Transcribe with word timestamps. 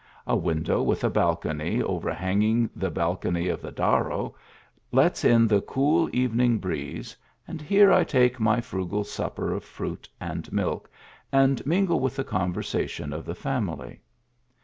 A 0.25 0.35
window 0.35 0.81
with 0.81 1.03
a 1.03 1.11
balcony 1.11 1.79
overhanging 1.79 2.71
the 2.75 2.89
balcony 2.89 3.49
of 3.49 3.61
the 3.61 3.71
Darro, 3.71 4.33
lets 4.91 5.23
in 5.23 5.47
the 5.47 5.61
cool 5.61 6.09
evening 6.11 6.57
breeze, 6.57 7.15
and 7.47 7.61
here 7.61 7.91
I 7.93 8.03
take 8.03 8.39
my 8.39 8.61
frugal 8.61 9.03
supper 9.03 9.53
of 9.53 9.63
fruit 9.63 10.09
and 10.19 10.51
milk, 10.51 10.89
and 11.31 11.63
mingle 11.67 11.99
with 11.99 12.15
the 12.15 12.23
conversation 12.23 13.13
of 13.13 13.25
the 13.25 13.35
family. 13.35 14.01